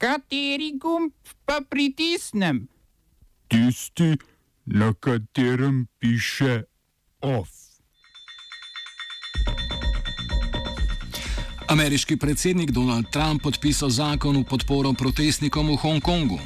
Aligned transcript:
Kateri 0.00 0.78
gumb 0.80 1.12
pa 1.44 1.60
pritisnem? 1.60 2.68
Tisti, 3.48 4.16
na 4.64 4.94
katerem 4.94 5.86
piše 5.98 6.62
OF. 7.20 7.48
Ameriški 11.68 12.16
predsednik 12.16 12.70
Donald 12.70 13.12
Trump 13.12 13.42
podpisal 13.42 13.90
zakon 13.90 14.40
v 14.40 14.48
podporo 14.48 14.92
protestnikom 14.96 15.68
v 15.68 15.76
Hongkongu. 15.76 16.40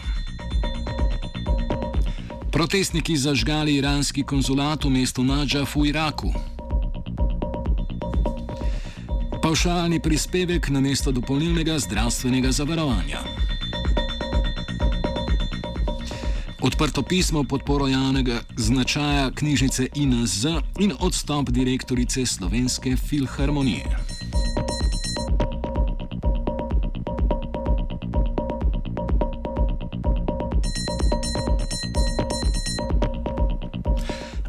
Protestniki 2.50 3.14
zažgali 3.16 3.79
iranski 3.79 4.27
konzulat 4.27 4.82
v 4.84 4.98
mestu 4.98 5.23
Nadžaf 5.23 5.79
v 5.79 5.95
Iraku. 5.95 6.54
Pavšalni 9.55 10.00
prispevek 10.00 10.66
na 10.68 10.80
mesto 10.80 11.12
dopolnilnega 11.14 11.77
zdravstvenega 11.79 12.50
zavarovanja. 12.53 13.21
Odprto 16.61 17.03
pismo 17.03 17.44
podporo 17.44 17.86
javnega 17.89 18.40
značaja 18.57 19.30
knjižnice 19.30 19.89
INZ 19.94 20.44
in 20.80 20.93
odstop 21.00 21.50
direktorice 21.50 22.27
Slovenske 22.27 22.96
filharmonije. 22.96 24.04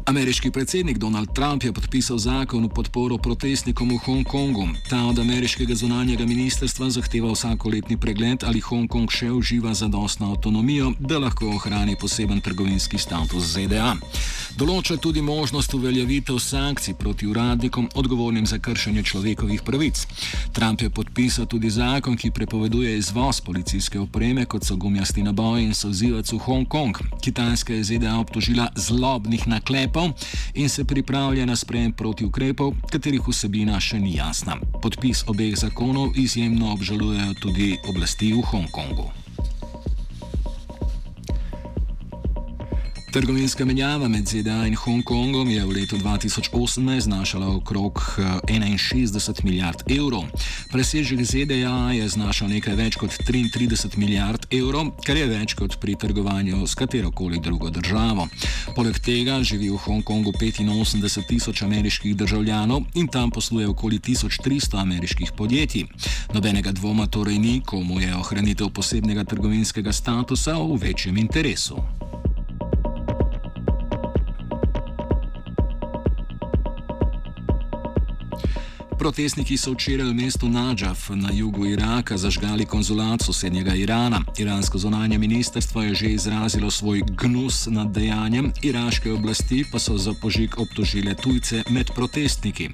Ameriški 0.06 0.50
predsednik 0.50 0.98
Donald 0.98 1.34
Trump 1.34 1.64
je 1.64 1.72
podpisal 1.72 2.18
zakon 2.18 2.64
v 2.64 2.68
podporo 2.68 3.18
protestnikom 3.18 3.90
v 3.90 3.98
Hongkongu. 4.04 4.68
Ta 4.90 5.02
od 5.06 5.18
ameriškega 5.18 5.74
zunanjega 5.74 6.26
ministrstva 6.26 6.90
zahteva 6.90 7.32
vsakoletni 7.32 7.96
pregled, 7.98 8.44
ali 8.46 8.62
Hongkong 8.62 9.10
še 9.10 9.32
uživa 9.34 9.74
zadostno 9.74 10.30
avtonomijo, 10.30 10.92
da 11.00 11.18
lahko 11.18 11.48
ohrani 11.58 11.96
poseben 11.98 12.38
trgovinski 12.40 12.98
status 13.02 13.50
ZDA. 13.56 13.96
Določa 14.56 14.94
tudi 14.96 15.20
možnost 15.26 15.74
uveljavitev 15.74 16.38
sankcij 16.38 16.94
proti 16.94 17.26
uradnikom 17.26 17.90
odgovornim 17.98 18.46
za 18.46 18.60
kršenje 18.62 19.02
človekovih 19.02 19.66
pravic. 19.66 20.06
Trump 20.54 20.86
je 20.86 20.90
podpisal 20.90 21.50
tudi 21.50 21.70
zakon, 21.70 22.14
ki 22.14 22.30
prepoveduje 22.30 22.94
izvoz 22.94 23.42
policijske 23.42 23.98
opreme, 23.98 24.46
kot 24.46 24.62
so 24.62 24.78
gumijasti 24.78 25.26
naboji 25.26 25.66
in 25.66 25.74
sozivec 25.74 26.30
v 26.32 26.38
Hongkong. 26.46 27.02
Kitajska 27.26 27.74
je 27.74 27.84
ZDA 27.90 28.14
obtožila 28.22 28.70
zlobnih 28.78 29.50
naklepov 29.50 29.95
in 30.54 30.68
se 30.68 30.84
pripravlja 30.84 31.46
na 31.46 31.56
sprejem 31.56 31.92
proti 31.92 32.24
ukrepov, 32.24 32.74
katerih 32.92 33.28
vsebina 33.28 33.80
še 33.80 33.98
ni 34.00 34.16
jasna. 34.16 34.58
Podpis 34.82 35.24
obeh 35.28 35.56
zakonov 35.56 36.16
izjemno 36.16 36.72
obžalujejo 36.72 37.38
tudi 37.40 37.76
oblasti 37.88 38.32
v 38.32 38.42
Hongkongu. 38.42 39.25
Trgovinska 43.16 43.64
menjava 43.64 44.08
med 44.08 44.28
ZDA 44.28 44.66
in 44.66 44.74
Hongkongom 44.76 45.48
je 45.50 45.64
v 45.64 45.72
letu 45.72 45.96
2018 45.96 47.00
znašala 47.00 47.48
okrog 47.48 48.18
61 48.44 49.30
eh, 49.30 49.44
milijard 49.44 49.82
evrov. 49.88 50.24
Presežek 50.68 51.24
ZDA 51.24 51.96
je 51.96 52.08
znašal 52.08 52.48
nekaj 52.52 52.76
več 52.76 52.98
kot 53.00 53.16
33 53.24 53.96
milijard 53.96 54.44
evrov, 54.52 54.90
kar 55.00 55.16
je 55.16 55.30
več 55.32 55.54
kot 55.56 55.78
pri 55.80 55.96
trgovanju 55.96 56.66
s 56.66 56.76
katerokoli 56.76 57.40
drugo 57.40 57.70
državo. 57.70 58.28
Poleg 58.76 59.00
tega 59.00 59.40
živi 59.40 59.72
v 59.72 59.80
Hongkongu 59.80 60.36
85 60.36 61.24
tisoč 61.24 61.62
ameriških 61.62 62.16
državljanov 62.16 62.84
in 63.00 63.08
tam 63.08 63.30
posluje 63.30 63.68
okoli 63.68 63.96
1300 63.96 64.76
ameriških 64.80 65.32
podjetij. 65.32 65.88
Nobenega 66.36 66.72
dvoma 66.72 67.06
torej 67.06 67.38
ni, 67.38 67.62
komu 67.64 67.96
je 68.00 68.12
ohranitev 68.16 68.68
posebnega 68.76 69.24
trgovinskega 69.24 69.92
statusa 69.92 70.60
v 70.60 70.76
večjem 70.84 71.16
interesu. 71.16 71.80
Protestniki 79.06 79.54
so 79.54 79.70
včeraj 79.70 80.10
v 80.10 80.18
mestu 80.18 80.48
Nadžaf 80.50 81.14
na 81.14 81.30
jugu 81.30 81.66
Iraka 81.66 82.16
zažgali 82.18 82.66
konzulat 82.66 83.22
sosednjega 83.22 83.74
Irana. 83.74 84.18
Iransko 84.38 84.78
zonanje 84.78 85.18
ministrstvo 85.18 85.82
je 85.82 85.94
že 85.94 86.06
izrazilo 86.06 86.70
svoj 86.70 87.02
gnus 87.14 87.66
nad 87.70 87.94
dejanjem, 87.94 88.50
iraške 88.62 89.12
oblasti 89.12 89.62
pa 89.72 89.78
so 89.78 89.94
za 89.98 90.10
požig 90.10 90.58
obtožile 90.58 91.14
tujce 91.14 91.62
med 91.70 91.94
protestniki. 91.94 92.68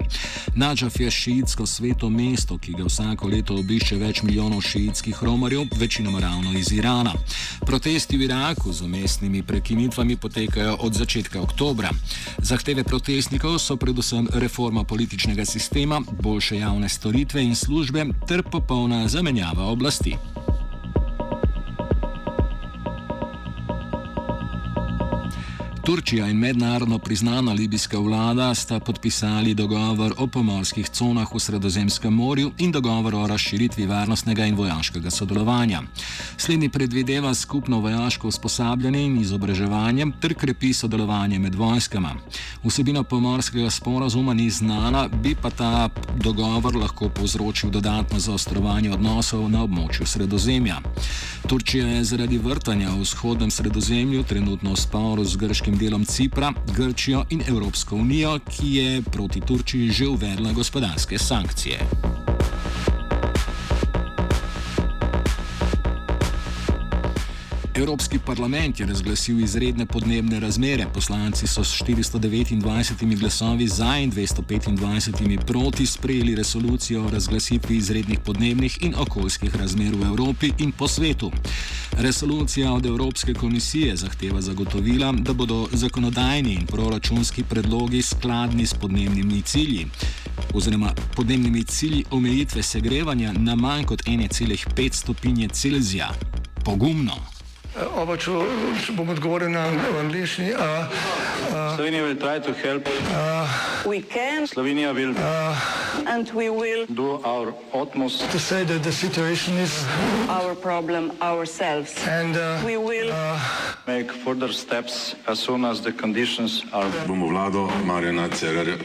Nadžaf 0.55 0.99
je 0.99 1.11
šiitsko 1.11 1.65
sveto 1.65 2.09
mesto, 2.09 2.57
ki 2.57 2.73
ga 2.81 2.89
vsako 2.89 3.27
leto 3.27 3.53
obišče 3.53 3.95
več 4.01 4.23
milijonov 4.23 4.61
šiitskih 4.61 5.23
romarjev, 5.23 5.69
večinoma 5.77 6.19
ravno 6.19 6.57
iz 6.57 6.73
Irana. 6.73 7.13
Protesti 7.61 8.17
v 8.17 8.25
Iraku 8.25 8.73
z 8.73 8.81
umestnimi 8.81 9.43
prekinitvami 9.43 10.17
potekajo 10.17 10.77
od 10.79 10.93
začetka 10.93 11.41
oktobra. 11.41 11.93
Zahteve 12.41 12.83
protestnikov 12.83 13.59
so 13.59 13.77
predvsem 13.77 14.27
reforma 14.33 14.83
političnega 14.83 15.45
sistema, 15.45 16.01
boljše 16.23 16.57
javne 16.57 16.89
storitve 16.89 17.43
in 17.43 17.55
službe 17.55 18.05
ter 18.27 18.43
popolna 18.43 19.07
zamenjava 19.07 19.63
oblasti. 19.63 20.15
Turčija 25.85 26.27
in 26.27 26.37
mednarodno 26.37 26.99
priznana 26.99 27.53
libijska 27.53 27.99
vlada 27.99 28.53
sta 28.55 28.79
podpisali 28.79 29.53
dogovor 29.53 30.13
o 30.17 30.27
pomorskih 30.27 30.89
conah 30.89 31.27
v 31.35 31.39
Sredozemskem 31.39 32.13
morju 32.13 32.51
in 32.57 32.71
dogovor 32.71 33.15
o 33.15 33.27
razširitvi 33.27 33.85
varnostnega 33.85 34.45
in 34.45 34.55
vojaškega 34.55 35.11
sodelovanja. 35.11 35.81
Slednji 36.37 36.69
predvideva 36.69 37.33
skupno 37.33 37.79
vojaško 37.79 38.27
usposabljanje 38.27 39.01
in 39.05 39.21
izobraževanje 39.21 40.07
ter 40.21 40.33
krepi 40.33 40.73
sodelovanje 40.73 41.39
med 41.39 41.55
vojskama. 41.55 42.15
Vsebina 42.63 43.03
pomorskega 43.03 43.69
sporazuma 43.69 44.33
ni 44.33 44.49
znana, 44.49 45.07
bi 45.07 45.35
pa 45.35 45.49
ta 45.49 45.89
dogovor 46.15 46.75
lahko 46.75 47.09
povzročil 47.09 47.69
dodatno 47.69 48.19
zaostrovanje 48.19 48.91
odnosov 48.91 49.49
na 49.49 49.63
območju 49.63 50.05
Sredozemlja. 50.05 50.79
Turčija 51.53 51.87
je 51.87 52.03
zaradi 52.03 52.37
vrtanja 52.37 52.89
v 52.89 53.03
vzhodnem 53.05 53.51
Sredozemlju 53.51 54.23
trenutno 54.23 54.73
v 54.73 54.79
sporu 54.79 55.21
z 55.21 55.37
grškim 55.37 55.77
delom 55.77 56.05
Cipra, 56.05 56.49
Grčijo 56.73 57.25
in 57.29 57.45
Evropsko 57.47 57.95
unijo, 57.95 58.39
ki 58.49 58.75
je 58.75 59.01
proti 59.01 59.41
Turčiji 59.41 59.89
že 59.89 60.07
uvedla 60.07 60.49
gospodarske 60.51 61.17
sankcije. 61.17 62.32
Evropski 67.75 68.19
parlament 68.19 68.79
je 68.79 68.85
razglasil 68.85 69.39
izredne 69.39 69.85
podnebne 69.85 70.39
razmere. 70.39 70.85
Poslanci 70.93 71.47
so 71.47 71.63
s 71.63 71.81
429 71.81 73.19
glasovi 73.19 73.67
za 73.67 73.97
in 73.97 74.11
225 74.11 75.45
proti 75.45 75.85
sprejeli 75.85 76.35
resolucijo 76.35 77.05
o 77.05 77.09
razglasitvi 77.09 77.77
izrednih 77.77 78.19
podnebnih 78.19 78.77
in 78.81 78.93
okoljskih 78.97 79.55
razmer 79.55 79.95
v 79.95 80.05
Evropi 80.05 80.51
in 80.57 80.71
po 80.71 80.87
svetu. 80.87 81.31
Resolucija 81.91 82.73
od 82.73 82.85
Evropske 82.85 83.33
komisije 83.33 83.95
zahteva 83.95 84.41
zagotovila, 84.41 85.11
da 85.11 85.33
bodo 85.33 85.67
zakonodajni 85.71 86.53
in 86.53 86.65
proračunski 86.65 87.43
predlogi 87.43 88.01
skladni 88.01 88.65
s 88.65 88.73
podnebnimi 88.73 89.41
cilji 89.41 89.87
oziroma 90.53 90.93
podnebnimi 91.15 91.63
cilji 91.63 92.05
omejitve 92.11 92.63
segrevanja 92.63 93.33
na 93.33 93.55
manj 93.55 93.83
kot 93.83 94.03
1,5 94.03 94.93
stopinje 94.93 95.47
Celzija. 95.47 96.13
Pogumno. 96.65 97.32
Oba, 97.73 98.13
če, 98.21 98.29
bom 98.93 99.09
odgovoril 99.09 99.49
na 99.49 99.65
angliški. 99.97 100.53
Slovenija 101.75 102.03
bo 102.05 102.13
poskušala 102.21 102.85
pomagati. 102.85 104.45
Slovenija 104.53 104.93
bo 104.93 104.99
naredila 104.99 105.57
naš 106.05 106.29
utmost, 107.73 108.21
da 108.21 108.27
bo 108.29 108.37
rekla, 108.51 108.77
da 108.77 108.89
je 108.89 108.93
situacija 108.93 109.55
naš 109.57 109.71
problem, 110.61 111.11
naš 111.19 111.49
sebe. 111.49 111.85
In 112.13 112.33
bomo 112.61 112.93
naredili 112.93 113.09
nadaljnje 113.87 114.09
korake, 114.23 114.93
as 115.25 115.39
soon 115.39 115.65
as 115.65 115.81
the 115.81 115.91
conditions 116.01 116.61
are. 116.71 116.89
Bomo 117.07 117.27
vlado 117.27 117.69
Marjana 117.85 118.29
Cererja, 118.29 118.75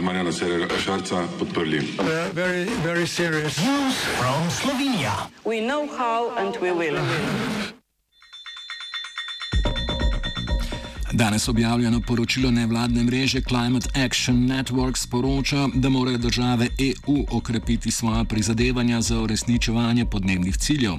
Marjana 0.00 0.32
Cererja 0.32 0.66
Šarca 0.84 1.22
podprli. 1.38 1.80
Very, 2.34 2.64
very 2.82 3.06
serious. 3.06 3.58
News 3.58 3.94
from 4.18 4.50
Slovenija. 4.50 5.12
We 5.44 5.60
know 5.60 5.86
how 5.86 6.30
and 6.36 6.56
we 6.60 6.72
will. 6.72 6.98
Danes 11.22 11.48
objavljeno 11.48 12.00
poročilo 12.08 12.50
nevladne 12.50 13.02
mreže 13.04 13.40
Climate 13.40 13.88
Action 14.04 14.36
Network 14.36 14.96
sporoča, 15.06 15.60
da 15.74 15.88
morajo 15.88 16.18
države 16.18 16.66
EU 16.88 17.16
okrepiti 17.38 17.90
svoja 17.90 18.24
prizadevanja 18.24 19.00
za 19.00 19.20
uresničevanje 19.20 20.04
podnebnih 20.12 20.56
ciljev. 20.56 20.94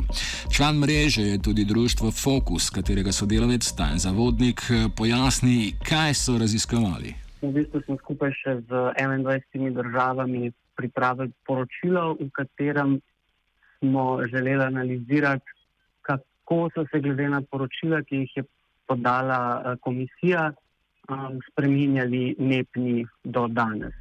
Član 0.56 0.76
mreže 0.76 1.22
je 1.22 1.42
tudi 1.42 1.66
društvo 1.66 2.12
Focus, 2.12 2.70
katerega 2.70 3.12
sodelavec 3.12 3.64
Stan 3.64 3.98
Zavodnik 4.00 4.62
pojasni, 4.98 5.74
kaj 5.90 6.14
so 6.14 6.38
raziskovali. 6.38 7.14
V 7.42 7.52
bistvu 7.58 7.82
smo 7.86 7.98
skupaj 7.98 8.32
še 8.42 8.52
z 8.70 8.72
21 8.98 9.74
državami 9.80 10.52
pripravili 10.78 11.32
poročilo, 11.46 12.18
v 12.20 12.30
katerem 12.34 13.00
smo 13.80 14.20
želeli 14.32 14.64
analizirati 14.64 15.58
kako 16.48 16.70
so 16.74 16.86
se 16.92 17.00
glede 17.00 17.30
na 17.30 17.42
poročila, 17.52 18.02
ki 18.04 18.16
jih 18.16 18.38
je 18.38 18.44
podala 18.88 19.62
uh, 19.66 19.80
komisija, 19.82 20.52
um, 21.10 21.40
spreminjali 21.52 22.36
nepni 22.40 23.06
do 23.24 23.48
danes. 23.48 23.94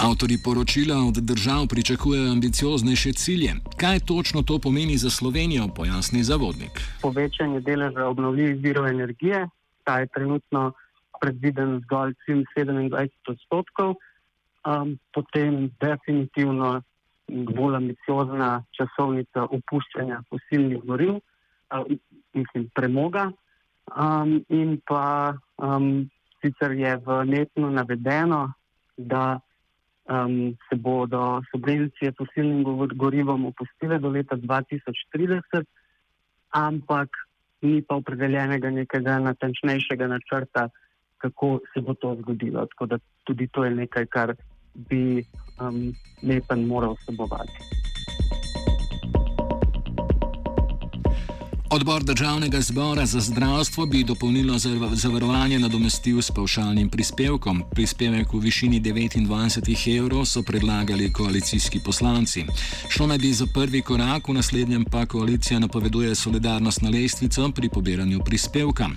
Avtori 0.00 0.38
poročila 0.44 0.96
od 1.08 1.14
držav 1.14 1.66
pričakujejo 1.66 2.32
ambicioznejše 2.32 3.12
cilje. 3.12 3.52
Kaj 3.76 4.00
točno 4.00 4.42
to 4.42 4.58
pomeni 4.58 4.96
za 4.96 5.10
Slovenijo, 5.10 5.68
pojasni 5.76 6.22
zavodnik. 6.22 6.74
Povečanje 7.02 7.60
deleža 7.60 8.06
obnovljivih 8.06 8.56
virov 8.62 8.86
energije, 8.86 9.48
ta 9.84 9.98
je 9.98 10.06
trenutno 10.06 10.72
predviden 11.20 11.80
zgolj 11.84 12.14
27 12.28 13.08
odstotkov, 13.28 13.94
um, 13.94 14.98
potem 15.14 15.70
definitivno 15.80 16.82
bolj 17.28 17.76
ambiciozna 17.76 18.62
časovnica 18.76 19.44
opuščanja 19.58 20.22
fosilnih 20.30 20.84
goriv, 20.84 21.18
um, 21.18 21.98
mislim, 22.34 22.68
premoga. 22.74 23.30
Um, 23.88 24.38
in 24.48 24.78
pa 24.84 25.34
um, 25.56 26.08
sicer 26.42 26.72
je 26.76 26.96
v 27.04 27.24
netno 27.24 27.70
navedeno, 27.70 28.52
da 28.96 29.40
um, 30.08 30.56
se 30.68 30.76
bodo 30.76 31.42
subvencije 31.50 32.12
fosilnim 32.18 32.64
gorivom 32.94 33.46
opustile 33.46 33.98
do 33.98 34.08
leta 34.08 34.36
2030, 34.36 35.64
ampak 36.50 37.08
ni 37.62 37.82
pa 37.82 37.94
opredeljenega 37.94 38.70
nekega 38.70 39.18
natančnejšega 39.18 40.06
načrta, 40.06 40.68
kako 41.18 41.58
se 41.74 41.80
bo 41.80 41.94
to 41.94 42.16
zgodilo. 42.20 42.66
Tako 42.66 42.86
da 42.86 42.98
tudi 43.24 43.48
to 43.48 43.64
je 43.64 43.70
nekaj, 43.70 44.06
kar 44.06 44.34
bi 44.74 45.24
um, 45.60 45.92
Nepen 46.22 46.66
moral 46.66 46.94
vsebovati. 46.94 47.52
Odbor 51.70 52.02
državnega 52.02 52.60
zbora 52.60 53.06
za 53.06 53.20
zdravstvo 53.20 53.86
bi 53.86 54.04
dopolnilo 54.04 54.58
zavarovanje 54.92 55.58
nadomestil 55.58 56.22
s 56.22 56.30
pavšalnim 56.30 56.88
prispevkom. 56.88 57.62
Prispevek 57.70 58.32
v 58.32 58.38
višini 58.38 58.80
29 58.80 59.98
evrov 59.98 60.24
so 60.24 60.42
predlagali 60.42 61.12
koalicijski 61.12 61.80
poslanci. 61.80 62.44
Šlo 62.88 63.06
naj 63.06 63.18
bi 63.18 63.32
za 63.32 63.46
prvi 63.54 63.82
korak, 63.82 64.28
v 64.28 64.34
naslednjem 64.34 64.84
pa 64.84 65.06
koalicija 65.06 65.58
napoveduje 65.60 66.14
solidarnost 66.14 66.82
na 66.82 66.90
lestvico 66.90 67.50
pri 67.52 67.68
pobiranju 67.68 68.20
prispevka. 68.24 68.88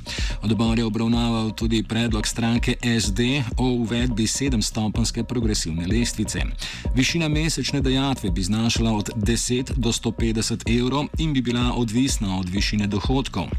Odbor 0.41 0.79
je 0.79 0.85
obravnaval 0.85 1.51
tudi 1.51 1.83
predlog 1.83 2.27
stranke 2.27 2.75
SD 3.01 3.19
o 3.57 3.63
uvedbi 3.63 4.27
sedemstopenske 4.27 5.23
progresivne 5.23 5.87
lestvice. 5.87 6.39
Višina 6.95 7.27
mesečne 7.27 7.81
dejatve 7.81 8.31
bi 8.31 8.43
znašala 8.43 8.91
od 8.91 9.09
10 9.15 9.71
do 9.75 9.91
150 9.91 10.79
evrov 10.79 11.05
in 11.17 11.33
bi 11.33 11.41
bila 11.41 11.73
odvisna 11.75 12.39
od 12.39 12.45
višine 12.45 12.60
višine 12.61 12.85
dohodkov. 12.87 13.49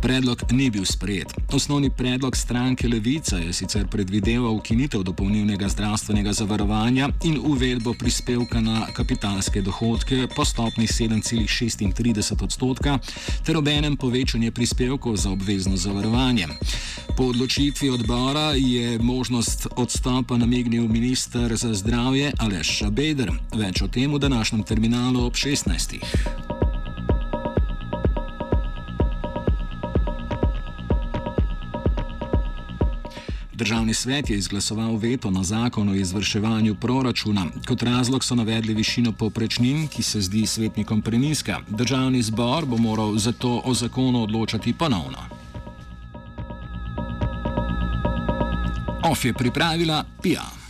Predlog 0.00 0.48
ni 0.52 0.70
bil 0.72 0.88
sprejet. 0.88 1.28
Osnovni 1.52 1.90
predlog 1.90 2.36
stranke 2.36 2.88
Levica 2.88 3.36
je 3.36 3.52
sicer 3.52 3.84
predvideval 3.86 4.56
ukinitev 4.56 5.02
dopolnilnega 5.04 5.68
zdravstvenega 5.68 6.32
zavarovanja 6.32 7.10
in 7.28 7.36
uvedbo 7.44 7.92
prispevka 7.92 8.60
na 8.60 8.86
kapitalske 8.96 9.60
dohodke 9.60 10.24
po 10.36 10.44
stopni 10.44 10.86
7,36 10.86 12.44
odstotka 12.44 12.98
ter 13.44 13.56
obenem 13.56 13.96
povečanje 13.96 14.50
prispevkov 14.50 15.16
za 15.16 15.30
obvezno 15.30 15.76
zavarovanje. 15.76 16.48
Po 17.16 17.28
odločitvi 17.28 17.90
odbora 17.90 18.56
je 18.56 18.98
možnost 18.98 19.66
odstopa 19.76 20.36
namignil 20.36 20.88
minister 20.88 21.56
za 21.56 21.74
zdravje 21.74 22.32
Aleš 22.38 22.78
Šabeder. 22.78 23.32
Več 23.52 23.82
o 23.82 23.88
tem 23.88 24.12
v 24.12 24.18
današnjem 24.18 24.62
terminalu 24.62 25.26
ob 25.26 25.34
16. 25.34 26.45
Državni 33.56 33.94
svet 33.94 34.30
je 34.30 34.36
izglasoval 34.36 34.96
veto 34.96 35.30
na 35.30 35.42
zakon 35.42 35.88
o 35.88 35.94
izvrševanju 35.94 36.74
proračuna. 36.74 37.46
Kot 37.68 37.82
razlog 37.82 38.24
so 38.24 38.34
navedli 38.34 38.74
višino 38.74 39.12
poprečnin, 39.12 39.88
ki 39.88 40.02
se 40.02 40.20
zdi 40.20 40.46
svetnikom 40.46 41.02
preniska. 41.02 41.60
Državni 41.68 42.22
zbor 42.22 42.66
bo 42.66 42.76
moral 42.76 43.16
zato 43.16 43.62
o 43.64 43.74
zakonu 43.74 44.22
odločati 44.22 44.72
ponovno. 44.72 45.18
OF 49.10 49.24
je 49.24 49.32
pripravila 49.32 50.04
PIA. 50.22 50.65